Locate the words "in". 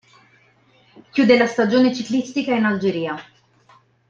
2.55-2.65